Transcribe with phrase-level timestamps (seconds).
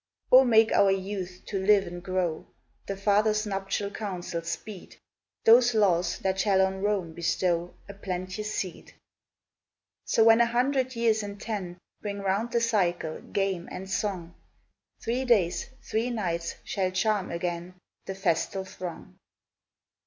[0.31, 2.47] O make our youth to live and grow!
[2.87, 4.95] The fathers' nuptial counsels speed,
[5.45, 8.95] Those laws that shall on Rome bestow A plenteous seed!
[10.05, 14.33] So when a hundred years and ten Bring round the cycle, game and song
[15.03, 17.75] Three days, three nights, shall charm again
[18.07, 19.19] The festal throng.